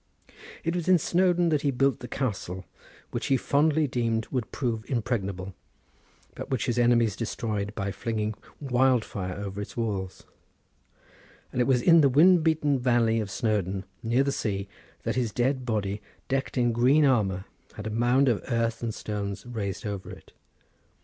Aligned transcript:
It 0.63 0.75
was 0.75 0.87
in 0.89 0.97
Snowdon 0.97 1.49
that 1.49 1.61
he 1.61 1.69
built 1.69 1.99
the 1.99 2.07
castle, 2.07 2.65
which 3.11 3.27
he 3.27 3.37
fondly 3.37 3.85
deemed 3.85 4.25
would 4.31 4.51
prove 4.51 4.83
impregnable, 4.89 5.53
but 6.33 6.49
which 6.49 6.65
his 6.65 6.79
enemies 6.79 7.15
destroyed 7.15 7.75
by 7.75 7.91
flinging 7.91 8.33
wildfire 8.59 9.35
over 9.35 9.61
its 9.61 9.77
walls; 9.77 10.23
and 11.51 11.61
it 11.61 11.65
was 11.65 11.83
in 11.83 12.03
a 12.03 12.09
wind 12.09 12.43
beaten 12.43 12.79
valley 12.79 13.19
of 13.19 13.29
Snowdon, 13.29 13.85
near 14.01 14.23
the 14.23 14.31
sea, 14.31 14.67
that 15.03 15.13
his 15.15 15.31
dead 15.31 15.67
body 15.67 16.01
decked 16.27 16.57
in 16.57 16.71
green 16.71 17.05
armour 17.05 17.45
had 17.75 17.85
a 17.85 17.91
mound 17.91 18.27
of 18.27 18.43
earth 18.47 18.81
and 18.81 18.95
stones 18.95 19.45
raised 19.45 19.85
over 19.85 20.09
it. 20.09 20.33